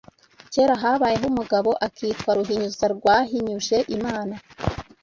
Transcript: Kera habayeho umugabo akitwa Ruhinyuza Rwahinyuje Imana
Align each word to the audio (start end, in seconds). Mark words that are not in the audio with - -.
Kera 0.53 0.73
habayeho 0.83 1.25
umugabo 1.33 1.69
akitwa 1.87 2.29
Ruhinyuza 2.37 2.85
Rwahinyuje 2.95 3.77
Imana 3.97 4.35